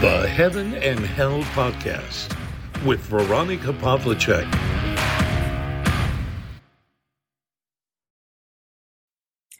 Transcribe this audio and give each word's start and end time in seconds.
The 0.00 0.26
Heaven 0.26 0.72
and 0.76 0.98
Hell 1.00 1.44
Podcast 1.54 2.34
with 2.86 3.00
Veronica 3.10 3.70
Pavlicek. 3.70 4.46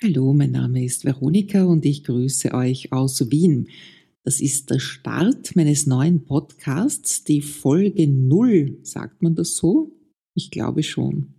Hallo, 0.03 0.33
mein 0.33 0.53
Name 0.53 0.83
ist 0.83 1.05
Veronika 1.05 1.65
und 1.65 1.85
ich 1.85 2.05
grüße 2.05 2.55
euch 2.55 2.91
aus 2.91 3.31
Wien. 3.31 3.69
Das 4.25 4.41
ist 4.41 4.71
der 4.71 4.79
Start 4.79 5.55
meines 5.57 5.87
neuen 5.87 6.25
Podcasts, 6.25 7.23
die 7.23 7.43
Folge 7.43 8.09
Null. 8.09 8.79
Sagt 8.83 9.21
man 9.21 9.35
das 9.35 9.57
so? 9.57 9.93
Ich 10.35 10.51
glaube 10.51 10.83
schon. 10.83 11.35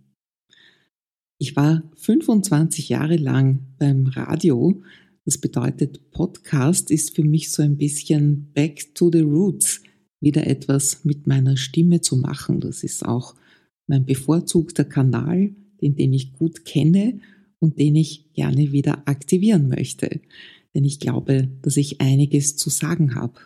Ich 1.38 1.56
war 1.56 1.82
25 1.96 2.90
Jahre 2.90 3.16
lang 3.16 3.66
beim 3.80 4.06
Radio. 4.06 4.80
Das 5.24 5.38
bedeutet, 5.38 6.10
Podcast 6.10 6.90
ist 6.90 7.14
für 7.14 7.22
mich 7.22 7.50
so 7.50 7.62
ein 7.62 7.76
bisschen 7.76 8.50
Back 8.54 8.94
to 8.94 9.10
the 9.12 9.20
Roots, 9.20 9.82
wieder 10.20 10.46
etwas 10.46 11.04
mit 11.04 11.26
meiner 11.26 11.56
Stimme 11.56 12.00
zu 12.00 12.16
machen. 12.16 12.60
Das 12.60 12.82
ist 12.82 13.04
auch 13.04 13.34
mein 13.86 14.04
bevorzugter 14.04 14.84
Kanal, 14.84 15.54
den, 15.80 15.94
den 15.94 16.12
ich 16.12 16.32
gut 16.32 16.64
kenne 16.64 17.20
und 17.60 17.78
den 17.78 17.94
ich 17.94 18.32
gerne 18.32 18.72
wieder 18.72 19.06
aktivieren 19.06 19.68
möchte. 19.68 20.20
Denn 20.74 20.84
ich 20.84 20.98
glaube, 20.98 21.48
dass 21.62 21.76
ich 21.76 22.00
einiges 22.00 22.56
zu 22.56 22.70
sagen 22.70 23.14
habe. 23.14 23.38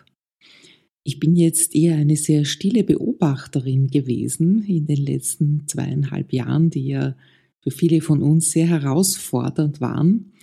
Ich 1.03 1.19
bin 1.19 1.35
jetzt 1.35 1.75
eher 1.75 1.95
eine 1.95 2.15
sehr 2.15 2.43
stille 2.43 2.83
Beobachterin 2.83 3.87
gewesen 3.87 4.63
in 4.63 4.87
den 4.87 5.05
letzten 5.05 5.67
zweieinhalb 5.67 6.33
Jahren, 6.33 6.69
die 6.69 6.87
ja 6.87 7.15
für 7.61 7.71
viele 7.71 8.01
von 8.01 8.21
uns 8.21 8.51
sehr 8.51 8.67
herausfordernd 8.67 9.79
waren. 9.79 10.33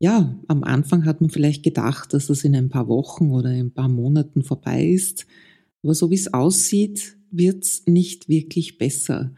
Ja, 0.00 0.38
am 0.46 0.62
Anfang 0.62 1.04
hat 1.04 1.20
man 1.20 1.30
vielleicht 1.30 1.64
gedacht, 1.64 2.12
dass 2.12 2.28
das 2.28 2.44
in 2.44 2.54
ein 2.54 2.68
paar 2.68 2.88
Wochen 2.88 3.30
oder 3.30 3.50
ein 3.50 3.72
paar 3.72 3.88
Monaten 3.88 4.44
vorbei 4.44 4.86
ist. 4.86 5.26
Aber 5.82 5.94
so 5.94 6.10
wie 6.10 6.14
es 6.14 6.32
aussieht, 6.32 7.16
wird 7.30 7.64
es 7.64 7.86
nicht 7.86 8.28
wirklich 8.28 8.78
besser. 8.78 9.34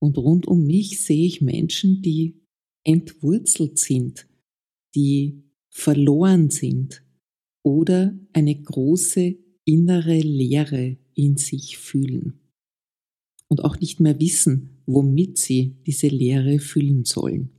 Und 0.00 0.18
rund 0.18 0.48
um 0.48 0.66
mich 0.66 1.02
sehe 1.02 1.26
ich 1.26 1.40
Menschen, 1.40 2.02
die 2.02 2.40
entwurzelt 2.84 3.78
sind, 3.78 4.26
die 4.96 5.44
verloren 5.68 6.50
sind 6.50 7.04
oder 7.62 8.18
eine 8.32 8.60
große 8.60 9.36
innere 9.64 10.18
Leere 10.18 10.96
in 11.14 11.36
sich 11.36 11.78
fühlen 11.78 12.40
und 13.48 13.62
auch 13.64 13.78
nicht 13.78 14.00
mehr 14.00 14.18
wissen, 14.18 14.82
womit 14.86 15.38
sie 15.38 15.76
diese 15.86 16.08
Lehre 16.08 16.58
füllen 16.58 17.04
sollen. 17.04 17.50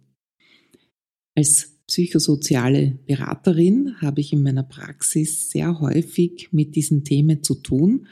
Als 1.35 1.70
psychosoziale 1.91 2.97
Beraterin 3.05 3.99
habe 3.99 4.21
ich 4.21 4.31
in 4.31 4.41
meiner 4.41 4.63
Praxis 4.63 5.49
sehr 5.49 5.81
häufig 5.81 6.47
mit 6.53 6.77
diesen 6.77 7.03
Themen 7.03 7.43
zu 7.43 7.55
tun 7.55 8.07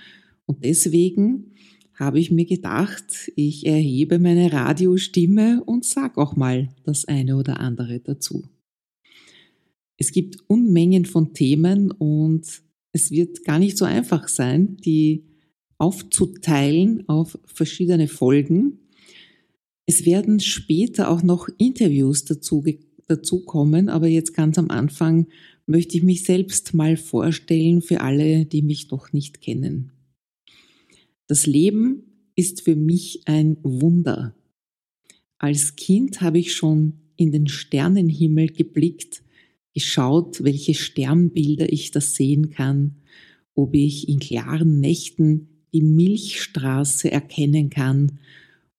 und 0.46 0.66
deswegen 0.66 1.54
habe 1.94 2.20
ich 2.20 2.30
mir 2.30 2.44
gedacht, 2.44 3.32
ich 3.38 3.66
erhebe 3.66 4.20
meine 4.20 4.52
Radiostimme 4.52 5.64
und 5.66 5.86
sag 5.86 6.18
auch 6.18 6.36
mal 6.36 6.68
das 6.84 7.06
eine 7.06 7.38
oder 7.38 7.62
andere 7.62 8.02
dazu. 8.02 8.44
Es 9.96 10.12
gibt 10.12 10.44
Unmengen 10.48 11.06
von 11.06 11.34
Themen 11.34 11.92
und 11.92 12.62
es 12.92 13.12
wird 13.12 13.46
gar 13.46 13.60
nicht 13.60 13.78
so 13.78 13.86
einfach 13.86 14.28
sein, 14.28 14.76
die 14.76 15.24
aufzuteilen 15.78 17.08
auf 17.08 17.40
verschiedene 17.46 18.10
Folgen. 18.10 18.80
Es 19.86 20.06
werden 20.06 20.42
später 20.42 21.10
auch 21.10 21.24
noch 21.24 21.48
Interviews 21.58 22.26
dazu, 22.26 22.66
dazu 23.10 23.44
kommen, 23.44 23.90
aber 23.90 24.08
jetzt 24.08 24.34
ganz 24.34 24.58
am 24.58 24.70
Anfang 24.70 25.28
möchte 25.66 25.98
ich 25.98 26.04
mich 26.04 26.24
selbst 26.24 26.74
mal 26.74 26.98
vorstellen 26.98 27.82
für 27.82 28.02
alle, 28.02 28.46
die 28.46 28.62
mich 28.62 28.90
noch 28.92 29.14
nicht 29.14 29.42
kennen. 29.42 29.92
Das 31.28 31.46
Leben 31.46 32.32
ist 32.36 32.62
für 32.62 32.76
mich 32.76 33.22
ein 33.26 33.58
Wunder. 33.64 34.36
Als 35.38 35.76
Kind 35.76 36.22
habe 36.22 36.40
ich 36.40 36.56
schon 36.56 36.94
in 37.16 37.32
den 37.32 37.48
Sternenhimmel 37.48 38.48
geblickt, 38.48 39.22
geschaut, 39.74 40.44
welche 40.44 40.74
Sternbilder 40.74 41.72
ich 41.72 41.92
da 41.92 42.02
sehen 42.02 42.50
kann, 42.50 42.96
ob 43.54 43.76
ich 43.76 44.10
in 44.10 44.20
klaren 44.20 44.80
Nächten 44.80 45.66
die 45.74 45.82
Milchstraße 45.82 47.12
erkennen 47.12 47.70
kann 47.70 48.20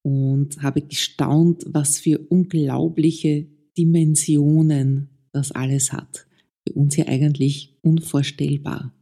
und 0.02 0.62
habe 0.62 0.82
gestaunt, 0.82 1.64
was 1.68 2.00
für 2.00 2.18
unglaubliche 2.18 3.47
Dimensionen 3.80 5.08
das 5.32 5.52
alles 5.52 5.92
hat. 5.92 6.26
Für 6.66 6.74
uns 6.74 6.96
ja 6.96 7.06
eigentlich 7.06 7.78
unvorstellbar. 7.82 8.94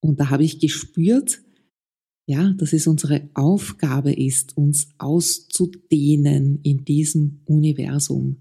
Und 0.00 0.18
da 0.18 0.30
habe 0.30 0.42
ich 0.42 0.58
gespürt, 0.58 1.40
ja, 2.26 2.52
dass 2.58 2.72
es 2.72 2.86
unsere 2.86 3.28
Aufgabe 3.34 4.12
ist, 4.12 4.56
uns 4.56 4.88
auszudehnen 4.98 6.60
in 6.62 6.84
diesem 6.84 7.40
Universum, 7.44 8.36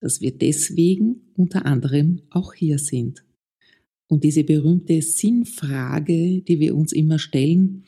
dass 0.00 0.20
wir 0.20 0.36
deswegen 0.36 1.32
unter 1.36 1.64
anderem 1.64 2.22
auch 2.30 2.54
hier 2.54 2.78
sind. 2.78 3.24
Und 4.08 4.24
diese 4.24 4.44
berühmte 4.44 5.00
Sinnfrage, 5.02 6.42
die 6.42 6.60
wir 6.60 6.76
uns 6.76 6.92
immer 6.92 7.18
stellen, 7.18 7.84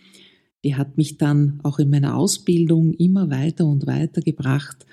die 0.65 0.75
hat 0.75 0.97
mich 0.97 1.17
dann 1.17 1.61
auch 1.63 1.79
in 1.79 1.91
meiner 1.91 2.17
Ausbildung 2.17 2.93
immer 2.95 3.31
weiter 3.31 3.67
und 3.67 3.87
weiter 3.87 4.21
gebracht, 4.21 4.87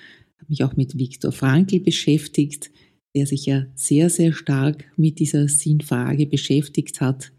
habe 0.46 0.52
mich 0.52 0.64
auch 0.64 0.76
mit 0.76 0.98
Viktor 1.00 1.32
Frankl 1.32 1.80
beschäftigt, 1.80 2.70
der 3.16 3.26
sich 3.26 3.46
ja 3.46 3.66
sehr, 3.74 4.10
sehr 4.10 4.32
stark 4.32 4.86
mit 4.96 5.20
dieser 5.20 5.48
Sinnfrage 5.48 6.28
beschäftigt 6.28 7.02
hat. 7.02 7.32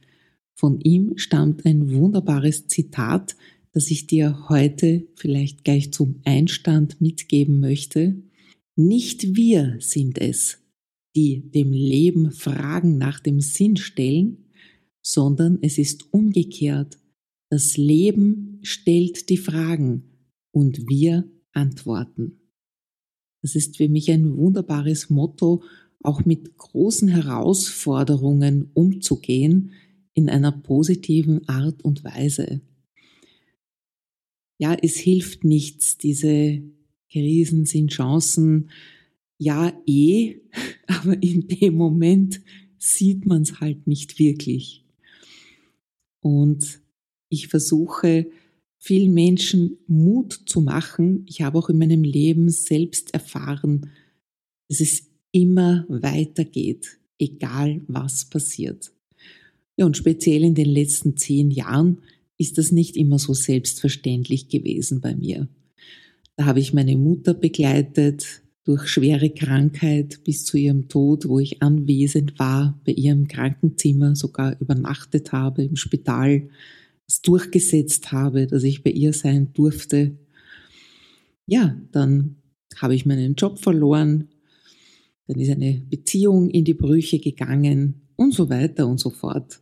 Von 0.55 0.81
ihm 0.81 1.16
stammt 1.16 1.65
ein 1.65 1.93
wunderbares 1.93 2.66
Zitat, 2.66 3.37
das 3.72 3.91
ich 3.91 4.06
dir 4.06 4.49
heute 4.49 5.06
vielleicht 5.15 5.65
gleich 5.65 5.93
zum 5.93 6.21
Einstand 6.25 7.00
mitgeben 7.00 7.61
möchte. 7.61 8.16
Nicht 8.75 9.37
wir 9.37 9.77
sind 9.78 10.19
es, 10.19 10.59
die 11.15 11.50
dem 11.50 11.72
Leben 11.72 12.33
Fragen 12.33 12.99
nach 12.99 13.21
dem 13.21 13.41
Sinn 13.41 13.77
stellen, 13.77 14.50
sondern 15.03 15.59
es 15.62 15.78
ist 15.78 16.12
umgekehrt. 16.12 16.99
Das 17.50 17.77
Leben 17.77 18.59
stellt 18.62 19.28
die 19.28 19.37
Fragen 19.37 20.03
und 20.50 20.89
wir 20.89 21.31
antworten. 21.53 22.46
Das 23.47 23.55
ist 23.55 23.77
für 23.77 23.89
mich 23.89 24.11
ein 24.11 24.37
wunderbares 24.37 25.09
Motto, 25.09 25.62
auch 26.03 26.25
mit 26.25 26.57
großen 26.57 27.07
Herausforderungen 27.07 28.73
umzugehen 28.75 29.71
in 30.15 30.29
einer 30.29 30.51
positiven 30.51 31.49
Art 31.49 31.84
und 31.84 32.03
Weise. 32.03 32.61
Ja, 34.59 34.75
es 34.75 34.97
hilft 34.97 35.45
nichts, 35.45 35.97
diese 35.97 36.61
Krisen 37.09 37.67
sind 37.67 37.93
Chancen, 37.93 38.73
ja 39.39 39.73
eh, 39.87 40.41
aber 40.89 41.23
in 41.23 41.47
dem 41.47 41.77
Moment 41.77 42.41
sieht 42.78 43.27
man 43.27 43.43
es 43.43 43.61
halt 43.61 43.87
nicht 43.87 44.19
wirklich. 44.19 44.84
Und 46.19 46.81
ich 47.28 47.47
versuche 47.47 48.27
vielen 48.87 49.15
Menschen 49.15 49.79
Mut 49.89 50.43
zu 50.47 50.61
machen. 50.61 51.25
Ich 51.29 51.43
habe 51.43 51.59
auch 51.59 51.69
in 51.69 51.79
meinem 51.79 52.05
Leben 52.05 52.49
selbst 52.51 53.13
erfahren, 53.13 53.91
dass 54.69 54.81
es 54.81 55.11
immer 55.33 55.85
weitergeht, 55.89 56.99
egal 57.19 57.83
was 57.89 58.27
passiert. 58.27 58.93
Ja, 59.77 59.87
und 59.87 59.97
speziell 59.97 60.45
in 60.45 60.55
den 60.55 60.69
letzten 60.69 61.17
zehn 61.17 61.51
Jahren 61.51 61.99
ist 62.39 62.59
das 62.59 62.71
nicht 62.71 62.97
immer 62.97 63.19
so 63.19 63.35
selbstverständlich 63.35 64.49
gewesen 64.49 65.01
bei 65.01 65.17
mir. 65.17 65.49
Da 66.37 66.45
habe 66.45 66.61
ich 66.61 66.73
meine 66.73 66.97
Mutter 66.97 67.35
begleitet, 67.35 68.43
durch 68.63 68.89
schwere 68.89 69.31
Krankheit 69.31 70.25
bis 70.25 70.45
zu 70.45 70.57
ihrem 70.57 70.89
Tod, 70.89 71.29
wo 71.29 71.39
ich 71.39 71.63
anwesend 71.63 72.39
war, 72.39 72.81
bei 72.85 72.93
ihrem 72.93 73.29
Krankenzimmer 73.29 74.17
sogar 74.17 74.60
übernachtet 74.60 75.33
habe 75.33 75.65
im 75.65 75.77
Spital, 75.77 76.49
es 77.09 77.21
durchgesetzt 77.21 78.13
habe, 78.13 78.47
dass 78.47 78.65
ich 78.65 78.83
bei 78.83 78.91
ihr 78.91 79.13
sein 79.13 79.53
durfte. 79.53 80.17
Ja, 81.47 81.81
dann 81.93 82.37
habe 82.77 82.95
ich 82.95 83.07
meinen 83.07 83.35
Job 83.35 83.59
verloren, 83.59 84.29
dann 85.27 85.41
ist 85.41 85.51
eine 85.51 85.83
Beziehung 85.89 86.51
in 86.51 86.65
die 86.65 86.75
Brüche 86.75 87.19
gegangen 87.19 88.09
und 88.17 88.35
so 88.35 88.49
weiter 88.49 88.87
und 88.87 88.99
so 88.99 89.11
fort. 89.11 89.61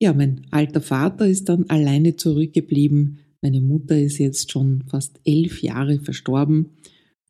Ja, 0.00 0.12
mein 0.12 0.46
alter 0.50 0.80
Vater 0.80 1.26
ist 1.26 1.48
dann 1.48 1.64
alleine 1.70 2.16
zurückgeblieben. 2.16 3.18
Meine 3.40 3.60
Mutter 3.60 3.98
ist 3.98 4.18
jetzt 4.18 4.50
schon 4.50 4.82
fast 4.88 5.20
elf 5.24 5.62
Jahre 5.62 6.00
verstorben. 6.00 6.70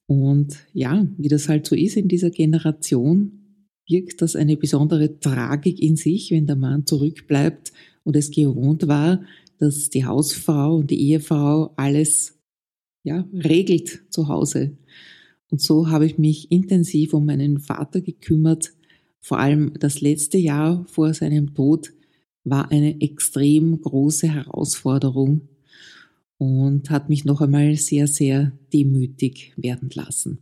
Und 0.06 0.56
ja, 0.73 1.06
wie 1.19 1.29
das 1.29 1.49
halt 1.49 1.67
so 1.67 1.75
ist 1.75 1.97
in 1.97 2.09
dieser 2.09 2.31
Generation, 2.31 3.44
wirkt 3.88 4.23
das 4.23 4.37
eine 4.37 4.56
besondere 4.56 5.19
Tragik 5.19 5.81
in 5.81 5.97
sich, 5.97 6.31
wenn 6.31 6.47
der 6.47 6.56
Mann 6.56 6.87
zurückbleibt 6.87 7.73
und 8.04 8.16
es 8.16 8.30
gewohnt 8.30 8.86
war, 8.86 9.22
dass 9.58 9.90
die 9.90 10.04
Hausfrau 10.04 10.76
und 10.76 10.90
die 10.90 11.00
Ehefrau 11.00 11.72
alles 11.76 12.38
ja, 13.02 13.26
regelt 13.32 14.02
zu 14.10 14.28
Hause. 14.28 14.76
Und 15.50 15.60
so 15.60 15.88
habe 15.88 16.06
ich 16.06 16.18
mich 16.18 16.50
intensiv 16.50 17.14
um 17.14 17.26
meinen 17.26 17.58
Vater 17.58 18.00
gekümmert, 18.00 18.72
vor 19.20 19.38
allem 19.38 19.72
das 19.78 20.00
letzte 20.00 20.36
Jahr 20.36 20.84
vor 20.86 21.14
seinem 21.14 21.54
Tod 21.54 21.92
war 22.44 22.70
eine 22.70 23.00
extrem 23.00 23.80
große 23.80 24.28
Herausforderung 24.28 25.48
und 26.36 26.90
hat 26.90 27.08
mich 27.08 27.24
noch 27.24 27.40
einmal 27.40 27.76
sehr, 27.76 28.06
sehr 28.06 28.52
demütig 28.72 29.54
werden 29.56 29.88
lassen. 29.94 30.38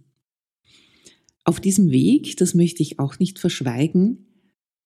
Auf 1.44 1.60
diesem 1.60 1.90
Weg, 1.90 2.36
das 2.38 2.54
möchte 2.54 2.82
ich 2.82 2.98
auch 2.98 3.18
nicht 3.18 3.38
verschweigen, 3.38 4.26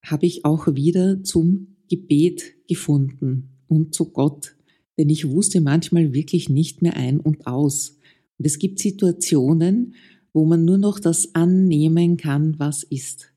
habe 0.02 0.26
ich 0.26 0.44
auch 0.44 0.66
wieder 0.74 1.22
zum 1.22 1.75
Gebet 1.88 2.54
gefunden 2.68 3.50
und 3.68 3.94
zu 3.94 4.10
Gott, 4.10 4.56
denn 4.98 5.08
ich 5.08 5.28
wusste 5.28 5.60
manchmal 5.60 6.12
wirklich 6.12 6.48
nicht 6.48 6.82
mehr 6.82 6.96
ein 6.96 7.20
und 7.20 7.46
aus. 7.46 7.98
Und 8.38 8.46
es 8.46 8.58
gibt 8.58 8.78
Situationen, 8.78 9.94
wo 10.32 10.44
man 10.44 10.64
nur 10.64 10.78
noch 10.78 10.98
das 10.98 11.34
annehmen 11.34 12.16
kann, 12.16 12.58
was 12.58 12.82
ist. 12.82 13.32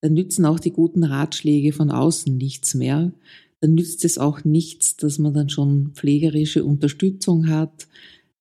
Dann 0.00 0.14
nützen 0.14 0.44
auch 0.44 0.58
die 0.58 0.72
guten 0.72 1.04
Ratschläge 1.04 1.72
von 1.72 1.90
außen 1.90 2.36
nichts 2.36 2.74
mehr. 2.74 3.12
Dann 3.60 3.74
nützt 3.74 4.04
es 4.04 4.18
auch 4.18 4.44
nichts, 4.44 4.96
dass 4.96 5.18
man 5.18 5.34
dann 5.34 5.48
schon 5.48 5.92
pflegerische 5.94 6.64
Unterstützung 6.64 7.48
hat. 7.48 7.86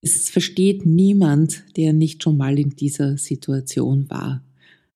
Es 0.01 0.29
versteht 0.29 0.85
niemand, 0.85 1.63
der 1.77 1.93
nicht 1.93 2.23
schon 2.23 2.37
mal 2.37 2.57
in 2.57 2.71
dieser 2.71 3.17
Situation 3.17 4.09
war. 4.09 4.43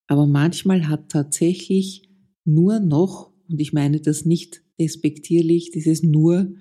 Aber 0.07 0.25
manchmal 0.25 0.87
hat 0.87 1.09
tatsächlich 1.09 2.09
nur 2.43 2.79
noch, 2.79 3.31
und 3.49 3.59
ich 3.59 3.73
meine 3.73 3.99
das 3.99 4.25
nicht 4.25 4.61
despektierlich, 4.79 5.71
dieses 5.71 6.03
nur 6.03 6.53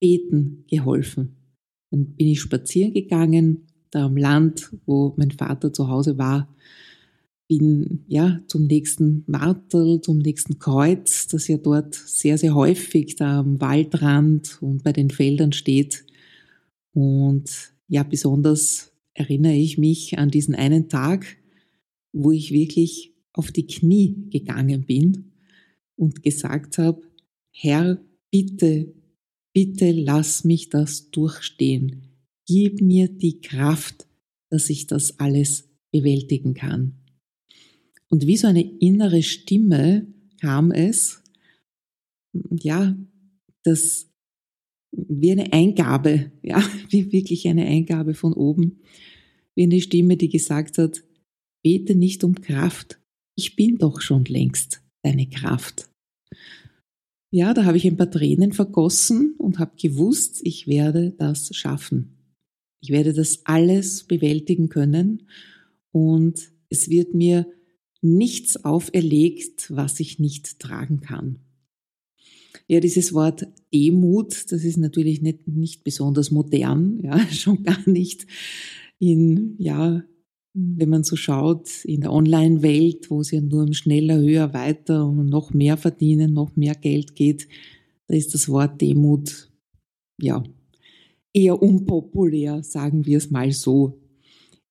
Beten 0.00 0.64
geholfen. 0.68 1.36
Dann 1.90 2.14
bin 2.14 2.28
ich 2.28 2.40
spazieren 2.40 2.92
gegangen, 2.92 3.66
da 3.90 4.04
am 4.04 4.16
Land, 4.16 4.74
wo 4.86 5.14
mein 5.16 5.30
Vater 5.30 5.72
zu 5.72 5.88
Hause 5.88 6.18
war, 6.18 6.54
bin 7.48 8.04
ja 8.06 8.40
zum 8.46 8.66
nächsten 8.66 9.24
Martel, 9.26 10.02
zum 10.02 10.18
nächsten 10.18 10.58
Kreuz, 10.58 11.28
das 11.28 11.48
ja 11.48 11.56
dort 11.56 11.94
sehr, 11.94 12.36
sehr 12.36 12.54
häufig 12.54 13.16
da 13.16 13.40
am 13.40 13.58
Waldrand 13.60 14.58
und 14.60 14.84
bei 14.84 14.92
den 14.92 15.10
Feldern 15.10 15.52
steht. 15.52 16.04
Und 16.92 17.72
ja, 17.88 18.02
besonders 18.02 18.92
erinnere 19.14 19.54
ich 19.54 19.78
mich 19.78 20.18
an 20.18 20.30
diesen 20.30 20.54
einen 20.54 20.90
Tag, 20.90 21.38
wo 22.12 22.32
ich 22.32 22.52
wirklich 22.52 23.14
auf 23.32 23.50
die 23.50 23.66
Knie 23.66 24.28
gegangen 24.30 24.84
bin 24.84 25.32
und 25.98 26.22
gesagt 26.22 26.78
habe, 26.78 27.02
Herr, 27.52 28.00
bitte, 28.30 28.94
bitte 29.52 29.90
lass 29.92 30.44
mich 30.44 30.70
das 30.70 31.10
durchstehen. 31.10 32.02
Gib 32.46 32.80
mir 32.80 33.08
die 33.08 33.40
Kraft, 33.40 34.06
dass 34.50 34.70
ich 34.70 34.86
das 34.86 35.18
alles 35.18 35.68
bewältigen 35.92 36.54
kann. 36.54 36.94
Und 38.08 38.26
wie 38.26 38.36
so 38.36 38.46
eine 38.46 38.62
innere 38.62 39.22
Stimme 39.22 40.06
kam 40.40 40.70
es, 40.70 41.22
ja, 42.50 42.96
das 43.64 44.06
wie 44.90 45.32
eine 45.32 45.52
Eingabe, 45.52 46.32
ja, 46.42 46.62
wie 46.90 47.12
wirklich 47.12 47.46
eine 47.48 47.66
Eingabe 47.66 48.14
von 48.14 48.32
oben, 48.32 48.80
wie 49.54 49.64
eine 49.64 49.80
Stimme, 49.80 50.16
die 50.16 50.28
gesagt 50.28 50.78
hat, 50.78 51.02
bete 51.62 51.94
nicht 51.94 52.24
um 52.24 52.40
Kraft, 52.40 53.00
ich 53.36 53.56
bin 53.56 53.76
doch 53.76 54.00
schon 54.00 54.24
längst 54.24 54.82
deine 55.02 55.28
Kraft. 55.28 55.87
Ja, 57.30 57.52
da 57.52 57.64
habe 57.64 57.76
ich 57.76 57.86
ein 57.86 57.96
paar 57.96 58.10
Tränen 58.10 58.52
vergossen 58.52 59.34
und 59.38 59.58
habe 59.58 59.72
gewusst, 59.80 60.40
ich 60.44 60.66
werde 60.66 61.12
das 61.18 61.54
schaffen. 61.54 62.16
Ich 62.80 62.90
werde 62.90 63.12
das 63.12 63.44
alles 63.44 64.04
bewältigen 64.04 64.68
können 64.68 65.28
und 65.92 66.52
es 66.70 66.88
wird 66.88 67.14
mir 67.14 67.46
nichts 68.00 68.64
auferlegt, 68.64 69.70
was 69.74 70.00
ich 70.00 70.18
nicht 70.18 70.58
tragen 70.58 71.00
kann. 71.00 71.40
Ja, 72.66 72.80
dieses 72.80 73.12
Wort 73.12 73.46
Demut, 73.74 74.52
das 74.52 74.64
ist 74.64 74.76
natürlich 74.76 75.20
nicht, 75.20 75.48
nicht 75.48 75.84
besonders 75.84 76.30
modern, 76.30 77.00
ja, 77.02 77.18
schon 77.30 77.62
gar 77.62 77.88
nicht 77.88 78.26
in, 78.98 79.54
ja, 79.58 80.02
wenn 80.76 80.88
man 80.88 81.04
so 81.04 81.14
schaut, 81.14 81.84
in 81.84 82.00
der 82.00 82.12
Online-Welt, 82.12 83.10
wo 83.10 83.20
es 83.20 83.30
ja 83.30 83.40
nur 83.40 83.62
um 83.62 83.72
schneller, 83.72 84.18
höher, 84.18 84.52
weiter 84.52 85.06
und 85.06 85.28
noch 85.28 85.52
mehr 85.52 85.76
verdienen, 85.76 86.32
noch 86.32 86.56
mehr 86.56 86.74
Geld 86.74 87.14
geht, 87.14 87.48
da 88.08 88.14
ist 88.14 88.34
das 88.34 88.48
Wort 88.48 88.80
Demut, 88.80 89.50
ja, 90.20 90.42
eher 91.32 91.62
unpopulär, 91.62 92.62
sagen 92.64 93.06
wir 93.06 93.18
es 93.18 93.30
mal 93.30 93.52
so. 93.52 94.00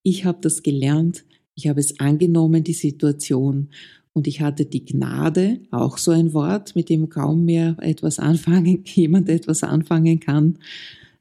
Ich 0.04 0.26
habe 0.26 0.40
das 0.42 0.64
gelernt, 0.64 1.24
ich 1.56 1.68
habe 1.68 1.80
es 1.80 2.00
angenommen, 2.00 2.64
die 2.64 2.74
Situation, 2.74 3.70
und 4.12 4.26
ich 4.26 4.42
hatte 4.42 4.66
die 4.66 4.84
Gnade, 4.84 5.60
auch 5.70 6.00
so 6.00 6.10
ein 6.10 6.34
Wort, 6.34 6.76
mit 6.76 6.90
dem 6.90 7.08
kaum 7.08 7.46
mehr 7.46 7.78
etwas 7.80 8.18
anfangen, 8.20 8.84
jemand 8.84 9.30
etwas 9.30 9.64
anfangen 9.64 10.20
kann, 10.20 10.58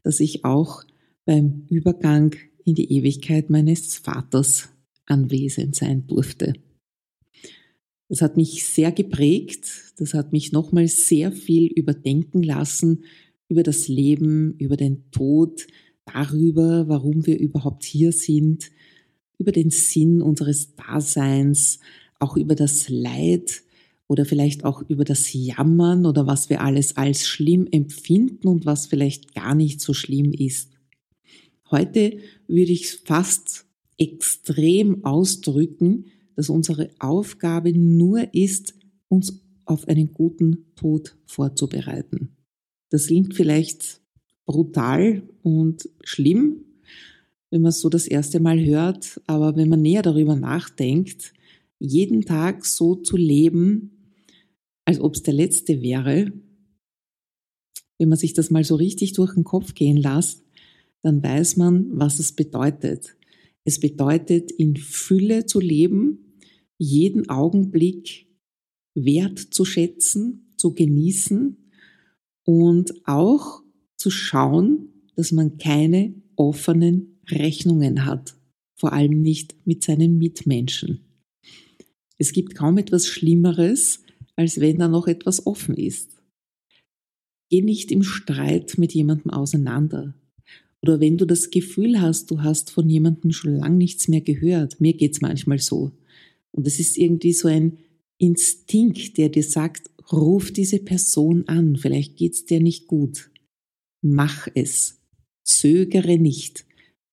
dass 0.02 0.18
ich 0.18 0.44
auch 0.44 0.82
beim 1.26 1.66
Übergang 1.68 2.34
in 2.66 2.74
die 2.74 2.92
Ewigkeit 2.92 3.48
meines 3.48 3.96
Vaters 3.96 4.68
anwesend 5.06 5.76
sein 5.76 6.06
durfte. 6.06 6.52
Das 8.08 8.20
hat 8.20 8.36
mich 8.36 8.64
sehr 8.64 8.92
geprägt, 8.92 9.94
das 9.98 10.14
hat 10.14 10.32
mich 10.32 10.52
nochmal 10.52 10.88
sehr 10.88 11.32
viel 11.32 11.66
überdenken 11.66 12.42
lassen, 12.42 13.04
über 13.48 13.62
das 13.62 13.88
Leben, 13.88 14.54
über 14.58 14.76
den 14.76 15.10
Tod, 15.10 15.66
darüber, 16.04 16.88
warum 16.88 17.26
wir 17.26 17.38
überhaupt 17.38 17.84
hier 17.84 18.12
sind, 18.12 18.70
über 19.38 19.52
den 19.52 19.70
Sinn 19.70 20.20
unseres 20.20 20.74
Daseins, 20.74 21.78
auch 22.18 22.36
über 22.36 22.54
das 22.54 22.88
Leid 22.88 23.62
oder 24.08 24.24
vielleicht 24.24 24.64
auch 24.64 24.82
über 24.88 25.04
das 25.04 25.32
Jammern 25.32 26.06
oder 26.06 26.26
was 26.26 26.48
wir 26.48 26.62
alles 26.62 26.96
als 26.96 27.26
schlimm 27.26 27.66
empfinden 27.70 28.48
und 28.48 28.66
was 28.66 28.86
vielleicht 28.86 29.34
gar 29.34 29.54
nicht 29.54 29.80
so 29.80 29.94
schlimm 29.94 30.32
ist. 30.32 30.75
Heute 31.70 32.18
würde 32.46 32.72
ich 32.72 32.92
fast 32.92 33.66
extrem 33.98 35.04
ausdrücken, 35.04 36.06
dass 36.36 36.50
unsere 36.50 36.90
Aufgabe 36.98 37.72
nur 37.72 38.34
ist, 38.34 38.74
uns 39.08 39.40
auf 39.64 39.88
einen 39.88 40.12
guten 40.12 40.66
Tod 40.76 41.16
vorzubereiten. 41.26 42.36
Das 42.90 43.06
klingt 43.08 43.34
vielleicht 43.34 44.00
brutal 44.44 45.28
und 45.42 45.88
schlimm, 46.04 46.64
wenn 47.50 47.62
man 47.62 47.70
es 47.70 47.80
so 47.80 47.88
das 47.88 48.06
erste 48.06 48.38
Mal 48.38 48.64
hört, 48.64 49.20
aber 49.26 49.56
wenn 49.56 49.68
man 49.68 49.82
näher 49.82 50.02
darüber 50.02 50.36
nachdenkt, 50.36 51.32
jeden 51.78 52.22
Tag 52.22 52.64
so 52.64 52.94
zu 52.94 53.16
leben, 53.16 54.12
als 54.84 55.00
ob 55.00 55.14
es 55.14 55.22
der 55.22 55.34
letzte 55.34 55.82
wäre, 55.82 56.32
wenn 57.98 58.08
man 58.08 58.18
sich 58.18 58.34
das 58.34 58.50
mal 58.50 58.64
so 58.64 58.76
richtig 58.76 59.14
durch 59.14 59.34
den 59.34 59.44
Kopf 59.44 59.74
gehen 59.74 59.96
lässt, 59.96 60.45
dann 61.06 61.22
weiß 61.22 61.56
man, 61.56 61.86
was 61.96 62.18
es 62.18 62.32
bedeutet. 62.32 63.16
Es 63.62 63.78
bedeutet, 63.78 64.50
in 64.50 64.76
Fülle 64.76 65.46
zu 65.46 65.60
leben, 65.60 66.40
jeden 66.78 67.28
Augenblick 67.28 68.26
wertzuschätzen, 68.96 70.52
zu 70.56 70.74
genießen 70.74 71.70
und 72.44 73.06
auch 73.06 73.62
zu 73.96 74.10
schauen, 74.10 75.04
dass 75.14 75.30
man 75.30 75.58
keine 75.58 76.12
offenen 76.34 77.20
Rechnungen 77.30 78.04
hat, 78.04 78.34
vor 78.74 78.92
allem 78.92 79.22
nicht 79.22 79.54
mit 79.64 79.84
seinen 79.84 80.18
Mitmenschen. 80.18 81.22
Es 82.18 82.32
gibt 82.32 82.56
kaum 82.56 82.78
etwas 82.78 83.06
Schlimmeres, 83.06 84.02
als 84.34 84.58
wenn 84.58 84.78
da 84.78 84.88
noch 84.88 85.06
etwas 85.06 85.46
offen 85.46 85.76
ist. 85.76 86.20
Geh 87.48 87.62
nicht 87.62 87.92
im 87.92 88.02
Streit 88.02 88.76
mit 88.76 88.92
jemandem 88.92 89.30
auseinander. 89.30 90.16
Oder 90.82 91.00
wenn 91.00 91.16
du 91.16 91.24
das 91.24 91.50
Gefühl 91.50 92.00
hast, 92.00 92.30
du 92.30 92.42
hast 92.42 92.70
von 92.70 92.88
jemandem 92.88 93.32
schon 93.32 93.56
lang 93.56 93.78
nichts 93.78 94.08
mehr 94.08 94.20
gehört. 94.20 94.80
Mir 94.80 94.92
geht's 94.92 95.20
manchmal 95.20 95.58
so. 95.58 95.92
Und 96.52 96.66
es 96.66 96.78
ist 96.78 96.96
irgendwie 96.96 97.32
so 97.32 97.48
ein 97.48 97.78
Instinkt, 98.18 99.18
der 99.18 99.28
dir 99.28 99.42
sagt, 99.42 99.90
Ruf 100.12 100.52
diese 100.52 100.78
Person 100.78 101.48
an, 101.48 101.76
vielleicht 101.76 102.16
geht's 102.16 102.44
dir 102.44 102.60
nicht 102.60 102.86
gut. 102.86 103.30
Mach 104.02 104.46
es. 104.54 105.00
Zögere 105.44 106.16
nicht. 106.18 106.64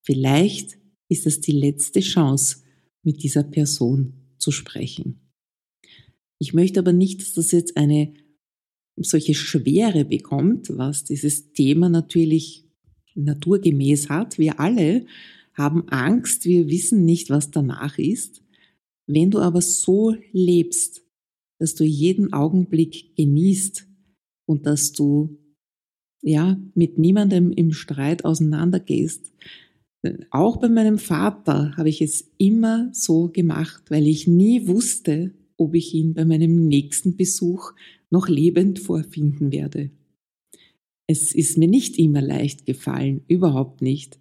Vielleicht 0.04 0.78
ist 1.10 1.26
es 1.26 1.42
die 1.42 1.54
letzte 1.54 2.02
Chance, 2.02 2.58
mit 3.04 3.24
dieser 3.24 3.44
Person 3.44 4.14
zu 4.38 4.52
sprechen. 4.52 5.20
Ich 6.40 6.54
möchte 6.54 6.80
aber 6.80 6.94
nicht, 6.94 7.22
dass 7.22 7.34
das 7.34 7.52
jetzt 7.52 7.78
eine 7.78 8.14
solche 8.98 9.34
Schwere 9.34 10.06
bekommt, 10.06 10.70
was 10.78 11.04
dieses 11.04 11.52
Thema 11.54 11.90
natürlich 11.90 12.63
naturgemäß 13.16 14.10
hat. 14.10 14.38
Wir 14.38 14.60
alle 14.60 15.06
haben 15.54 15.88
Angst, 15.90 16.46
wir 16.46 16.68
wissen 16.68 17.06
nicht, 17.06 17.30
was 17.30 17.52
danach 17.52 17.98
ist. 17.98 18.44
Wenn 19.08 19.32
du 19.32 19.40
aber 19.40 19.62
so 19.62 20.16
lebst, 20.32 21.04
dass 21.60 21.76
du 21.76 21.84
jeden 21.84 22.34
Augenblick 22.34 23.16
genießt 23.16 23.88
und 24.46 24.66
dass 24.66 24.92
du 24.92 25.38
ja 26.22 26.58
mit 26.74 26.98
niemandem 26.98 27.52
im 27.52 27.72
Streit 27.72 28.26
auseinandergehst. 28.26 29.34
Auch 30.32 30.58
bei 30.58 30.70
meinem 30.70 30.98
Vater 30.98 31.76
habe 31.78 31.90
ich 31.90 32.02
es 32.02 32.32
immer 32.38 32.90
so 32.94 33.30
gemacht, 33.30 33.84
weil 33.90 34.08
ich 34.08 34.28
nie 34.28 34.68
wusste, 34.68 35.34
ob 35.58 35.76
ich 35.76 35.94
ihn 35.94 36.14
bei 36.14 36.26
meinem 36.26 36.68
nächsten 36.68 37.16
Besuch 37.16 37.72
noch 38.10 38.28
lebend 38.28 38.80
vorfinden 38.80 39.52
werde. 39.52 39.92
Es 41.08 41.34
ist 41.34 41.58
mir 41.58 41.68
nicht 41.68 41.98
immer 41.98 42.22
leicht 42.22 42.66
gefallen, 42.66 43.22
überhaupt 43.28 43.82
nicht. 43.82 44.20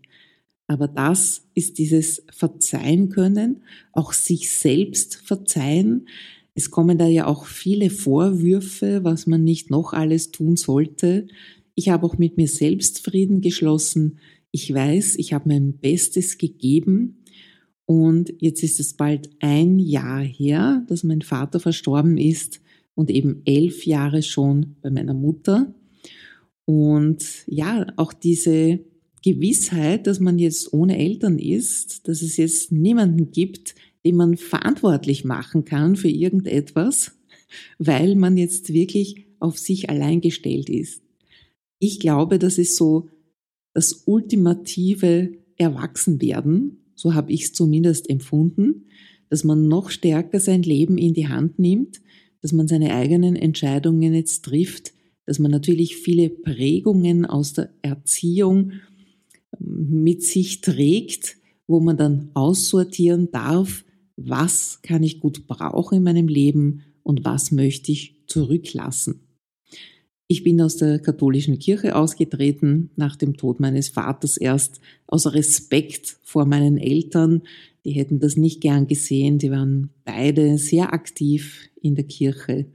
Aber 0.66 0.88
das 0.88 1.42
ist 1.54 1.78
dieses 1.78 2.24
Verzeihen 2.30 3.08
können, 3.08 3.62
auch 3.92 4.12
sich 4.12 4.50
selbst 4.50 5.16
verzeihen. 5.16 6.08
Es 6.54 6.70
kommen 6.70 6.98
da 6.98 7.06
ja 7.06 7.26
auch 7.26 7.46
viele 7.46 7.90
Vorwürfe, 7.90 9.04
was 9.04 9.26
man 9.26 9.44
nicht 9.44 9.70
noch 9.70 9.92
alles 9.92 10.30
tun 10.30 10.56
sollte. 10.56 11.26
Ich 11.74 11.88
habe 11.88 12.06
auch 12.06 12.18
mit 12.18 12.36
mir 12.36 12.48
selbst 12.48 13.04
Frieden 13.04 13.40
geschlossen. 13.40 14.18
Ich 14.50 14.72
weiß, 14.72 15.16
ich 15.16 15.32
habe 15.32 15.48
mein 15.48 15.78
Bestes 15.78 16.38
gegeben. 16.38 17.24
Und 17.86 18.32
jetzt 18.38 18.62
ist 18.62 18.80
es 18.80 18.94
bald 18.94 19.30
ein 19.40 19.78
Jahr 19.78 20.22
her, 20.22 20.84
dass 20.88 21.04
mein 21.04 21.22
Vater 21.22 21.60
verstorben 21.60 22.16
ist 22.16 22.60
und 22.94 23.10
eben 23.10 23.42
elf 23.44 23.86
Jahre 23.86 24.22
schon 24.22 24.76
bei 24.82 24.90
meiner 24.90 25.14
Mutter. 25.14 25.74
Und 26.64 27.44
ja, 27.46 27.86
auch 27.96 28.12
diese 28.12 28.80
Gewissheit, 29.22 30.06
dass 30.06 30.20
man 30.20 30.38
jetzt 30.38 30.72
ohne 30.72 30.98
Eltern 30.98 31.38
ist, 31.38 32.08
dass 32.08 32.22
es 32.22 32.36
jetzt 32.36 32.72
niemanden 32.72 33.30
gibt, 33.30 33.74
den 34.04 34.16
man 34.16 34.36
verantwortlich 34.36 35.24
machen 35.24 35.64
kann 35.64 35.96
für 35.96 36.08
irgendetwas, 36.08 37.12
weil 37.78 38.16
man 38.16 38.36
jetzt 38.36 38.72
wirklich 38.72 39.26
auf 39.38 39.58
sich 39.58 39.90
allein 39.90 40.20
gestellt 40.20 40.68
ist. 40.68 41.02
Ich 41.78 42.00
glaube, 42.00 42.38
das 42.38 42.58
ist 42.58 42.76
so 42.76 43.08
das 43.74 44.04
ultimative 44.06 45.32
Erwachsenwerden, 45.56 46.78
so 46.94 47.14
habe 47.14 47.32
ich 47.32 47.44
es 47.44 47.52
zumindest 47.52 48.08
empfunden, 48.10 48.86
dass 49.28 49.44
man 49.44 49.66
noch 49.66 49.90
stärker 49.90 50.40
sein 50.40 50.62
Leben 50.62 50.98
in 50.98 51.14
die 51.14 51.28
Hand 51.28 51.58
nimmt, 51.58 52.02
dass 52.42 52.52
man 52.52 52.68
seine 52.68 52.94
eigenen 52.94 53.34
Entscheidungen 53.34 54.14
jetzt 54.14 54.44
trifft, 54.44 54.92
dass 55.26 55.38
man 55.38 55.50
natürlich 55.50 55.96
viele 55.96 56.28
Prägungen 56.28 57.26
aus 57.26 57.52
der 57.52 57.70
Erziehung 57.82 58.72
ähm, 59.60 60.02
mit 60.02 60.22
sich 60.22 60.60
trägt, 60.60 61.36
wo 61.66 61.80
man 61.80 61.96
dann 61.96 62.30
aussortieren 62.34 63.30
darf, 63.30 63.84
was 64.16 64.80
kann 64.82 65.02
ich 65.02 65.20
gut 65.20 65.46
brauchen 65.46 65.98
in 65.98 66.02
meinem 66.04 66.28
Leben 66.28 66.82
und 67.02 67.24
was 67.24 67.50
möchte 67.50 67.92
ich 67.92 68.16
zurücklassen. 68.26 69.20
Ich 70.28 70.44
bin 70.44 70.62
aus 70.62 70.78
der 70.78 70.98
katholischen 70.98 71.58
Kirche 71.58 71.94
ausgetreten, 71.94 72.90
nach 72.96 73.16
dem 73.16 73.36
Tod 73.36 73.60
meines 73.60 73.90
Vaters 73.90 74.38
erst 74.38 74.80
aus 75.06 75.34
Respekt 75.34 76.16
vor 76.22 76.46
meinen 76.46 76.78
Eltern. 76.78 77.42
Die 77.84 77.90
hätten 77.90 78.18
das 78.18 78.38
nicht 78.38 78.62
gern 78.62 78.86
gesehen, 78.86 79.38
die 79.38 79.50
waren 79.50 79.90
beide 80.06 80.56
sehr 80.56 80.94
aktiv 80.94 81.68
in 81.82 81.96
der 81.96 82.04
Kirche. 82.04 82.66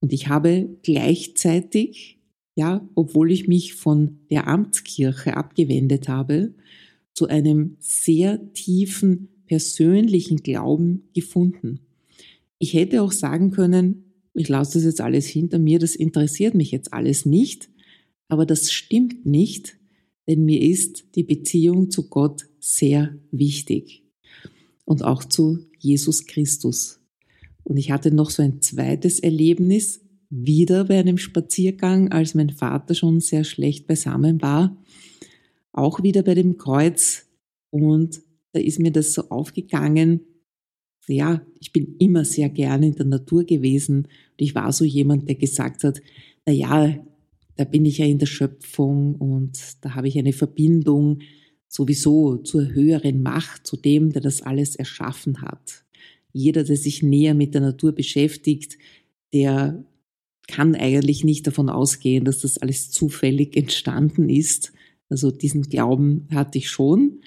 Und 0.00 0.12
ich 0.12 0.28
habe 0.28 0.78
gleichzeitig, 0.82 2.18
ja, 2.56 2.86
obwohl 2.94 3.30
ich 3.30 3.48
mich 3.48 3.74
von 3.74 4.20
der 4.30 4.48
Amtskirche 4.48 5.36
abgewendet 5.36 6.08
habe, 6.08 6.54
zu 7.14 7.26
einem 7.26 7.76
sehr 7.80 8.52
tiefen 8.52 9.28
persönlichen 9.46 10.38
Glauben 10.38 11.08
gefunden. 11.14 11.80
Ich 12.58 12.74
hätte 12.74 13.02
auch 13.02 13.12
sagen 13.12 13.50
können, 13.50 14.04
ich 14.32 14.48
lasse 14.48 14.74
das 14.74 14.84
jetzt 14.84 15.00
alles 15.00 15.26
hinter 15.26 15.58
mir, 15.58 15.78
das 15.78 15.96
interessiert 15.96 16.54
mich 16.54 16.70
jetzt 16.70 16.92
alles 16.92 17.26
nicht, 17.26 17.68
aber 18.28 18.46
das 18.46 18.70
stimmt 18.70 19.26
nicht, 19.26 19.76
denn 20.28 20.44
mir 20.44 20.60
ist 20.62 21.04
die 21.16 21.24
Beziehung 21.24 21.90
zu 21.90 22.08
Gott 22.08 22.46
sehr 22.60 23.18
wichtig 23.32 24.04
und 24.84 25.02
auch 25.02 25.24
zu 25.24 25.66
Jesus 25.78 26.26
Christus. 26.26 26.99
Und 27.70 27.76
ich 27.76 27.92
hatte 27.92 28.12
noch 28.12 28.30
so 28.30 28.42
ein 28.42 28.60
zweites 28.60 29.20
Erlebnis, 29.20 30.00
wieder 30.28 30.86
bei 30.86 30.98
einem 30.98 31.18
Spaziergang, 31.18 32.10
als 32.10 32.34
mein 32.34 32.50
Vater 32.50 32.96
schon 32.96 33.20
sehr 33.20 33.44
schlecht 33.44 33.86
beisammen 33.86 34.42
war, 34.42 34.76
auch 35.70 36.02
wieder 36.02 36.24
bei 36.24 36.34
dem 36.34 36.58
Kreuz. 36.58 37.28
Und 37.70 38.22
da 38.50 38.58
ist 38.58 38.80
mir 38.80 38.90
das 38.90 39.14
so 39.14 39.28
aufgegangen, 39.28 40.22
ja, 41.06 41.46
ich 41.60 41.72
bin 41.72 41.94
immer 42.00 42.24
sehr 42.24 42.48
gerne 42.48 42.86
in 42.86 42.96
der 42.96 43.06
Natur 43.06 43.44
gewesen. 43.44 43.98
Und 43.98 44.08
ich 44.38 44.56
war 44.56 44.72
so 44.72 44.84
jemand, 44.84 45.28
der 45.28 45.36
gesagt 45.36 45.84
hat, 45.84 46.02
na 46.46 46.52
ja, 46.52 46.98
da 47.54 47.62
bin 47.62 47.84
ich 47.84 47.98
ja 47.98 48.06
in 48.06 48.18
der 48.18 48.26
Schöpfung 48.26 49.14
und 49.14 49.60
da 49.82 49.94
habe 49.94 50.08
ich 50.08 50.18
eine 50.18 50.32
Verbindung 50.32 51.20
sowieso 51.68 52.38
zur 52.38 52.72
höheren 52.72 53.22
Macht, 53.22 53.64
zu 53.64 53.76
dem, 53.76 54.12
der 54.12 54.22
das 54.22 54.42
alles 54.42 54.74
erschaffen 54.74 55.40
hat 55.40 55.84
jeder, 56.32 56.64
der 56.64 56.76
sich 56.76 57.02
näher 57.02 57.34
mit 57.34 57.54
der 57.54 57.60
Natur 57.60 57.92
beschäftigt, 57.92 58.78
der 59.32 59.84
kann 60.46 60.74
eigentlich 60.74 61.24
nicht 61.24 61.46
davon 61.46 61.68
ausgehen, 61.68 62.24
dass 62.24 62.40
das 62.40 62.58
alles 62.58 62.90
zufällig 62.90 63.56
entstanden 63.56 64.28
ist. 64.28 64.72
Also 65.08 65.30
diesen 65.30 65.62
Glauben 65.62 66.26
hatte 66.32 66.58
ich 66.58 66.68
schon. 66.68 67.20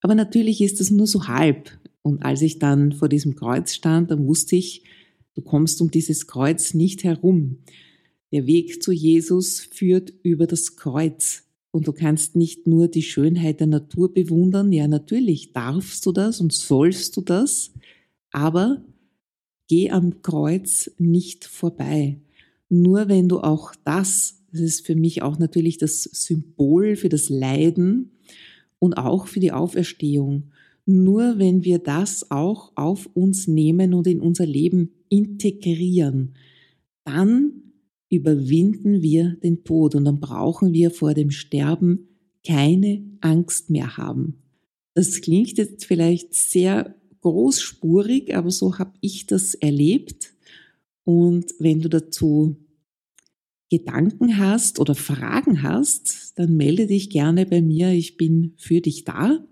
Aber 0.00 0.14
natürlich 0.14 0.60
ist 0.60 0.80
das 0.80 0.90
nur 0.90 1.06
so 1.06 1.28
halb. 1.28 1.70
Und 2.02 2.24
als 2.24 2.42
ich 2.42 2.58
dann 2.58 2.92
vor 2.92 3.08
diesem 3.08 3.36
Kreuz 3.36 3.74
stand, 3.74 4.10
dann 4.10 4.26
wusste 4.26 4.56
ich, 4.56 4.82
du 5.34 5.42
kommst 5.42 5.80
um 5.80 5.90
dieses 5.90 6.26
Kreuz 6.26 6.74
nicht 6.74 7.04
herum. 7.04 7.58
Der 8.32 8.46
Weg 8.46 8.82
zu 8.82 8.92
Jesus 8.92 9.60
führt 9.60 10.12
über 10.22 10.46
das 10.46 10.76
Kreuz. 10.76 11.44
Und 11.70 11.86
du 11.86 11.92
kannst 11.92 12.36
nicht 12.36 12.66
nur 12.66 12.88
die 12.88 13.02
Schönheit 13.02 13.60
der 13.60 13.66
Natur 13.66 14.12
bewundern. 14.12 14.72
Ja, 14.72 14.88
natürlich 14.88 15.52
darfst 15.52 16.04
du 16.04 16.12
das 16.12 16.40
und 16.40 16.52
sollst 16.52 17.16
du 17.16 17.20
das. 17.20 17.72
Aber 18.32 18.84
geh 19.68 19.90
am 19.90 20.22
Kreuz 20.22 20.90
nicht 20.98 21.44
vorbei. 21.44 22.20
Nur 22.68 23.08
wenn 23.08 23.28
du 23.28 23.40
auch 23.40 23.74
das, 23.84 24.42
das 24.50 24.60
ist 24.60 24.86
für 24.86 24.96
mich 24.96 25.22
auch 25.22 25.38
natürlich 25.38 25.78
das 25.78 26.02
Symbol 26.02 26.96
für 26.96 27.08
das 27.08 27.28
Leiden 27.28 28.12
und 28.78 28.94
auch 28.94 29.26
für 29.26 29.40
die 29.40 29.52
Auferstehung, 29.52 30.50
nur 30.84 31.38
wenn 31.38 31.64
wir 31.64 31.78
das 31.78 32.30
auch 32.30 32.72
auf 32.74 33.08
uns 33.14 33.46
nehmen 33.46 33.94
und 33.94 34.06
in 34.06 34.20
unser 34.20 34.46
Leben 34.46 34.90
integrieren, 35.08 36.34
dann 37.04 37.52
überwinden 38.08 39.00
wir 39.00 39.36
den 39.42 39.64
Tod 39.64 39.94
und 39.94 40.04
dann 40.04 40.20
brauchen 40.20 40.72
wir 40.72 40.90
vor 40.90 41.14
dem 41.14 41.30
Sterben 41.30 42.08
keine 42.46 43.02
Angst 43.20 43.70
mehr 43.70 43.96
haben. 43.96 44.42
Das 44.94 45.20
klingt 45.20 45.56
jetzt 45.56 45.86
vielleicht 45.86 46.34
sehr 46.34 46.94
großspurig, 47.22 48.36
aber 48.36 48.50
so 48.50 48.78
habe 48.78 48.92
ich 49.00 49.26
das 49.26 49.54
erlebt. 49.54 50.34
Und 51.04 51.54
wenn 51.58 51.80
du 51.80 51.88
dazu 51.88 52.56
Gedanken 53.70 54.36
hast 54.36 54.78
oder 54.78 54.94
Fragen 54.94 55.62
hast, 55.62 56.38
dann 56.38 56.56
melde 56.56 56.86
dich 56.86 57.08
gerne 57.08 57.46
bei 57.46 57.62
mir. 57.62 57.90
Ich 57.90 58.18
bin 58.18 58.52
für 58.58 58.82
dich 58.82 59.04
da. 59.04 59.42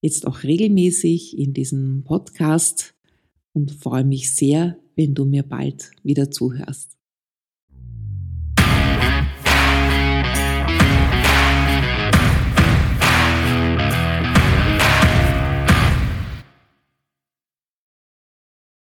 Jetzt 0.00 0.26
auch 0.26 0.42
regelmäßig 0.42 1.38
in 1.38 1.52
diesem 1.52 2.04
Podcast 2.04 2.94
und 3.52 3.70
freue 3.70 4.04
mich 4.04 4.34
sehr, 4.34 4.78
wenn 4.96 5.14
du 5.14 5.26
mir 5.26 5.42
bald 5.42 5.90
wieder 6.02 6.30
zuhörst. 6.30 6.96